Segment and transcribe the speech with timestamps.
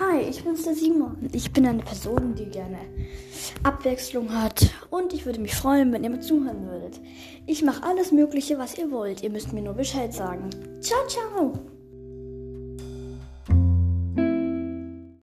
[0.00, 1.28] Hi, ich bin's der Simon.
[1.30, 2.78] Ich bin eine Person, die gerne
[3.62, 6.98] Abwechslung hat und ich würde mich freuen, wenn ihr mir zuhören würdet.
[7.44, 9.22] Ich mache alles Mögliche, was ihr wollt.
[9.22, 10.48] Ihr müsst mir nur Bescheid sagen.
[10.80, 11.52] Ciao, ciao!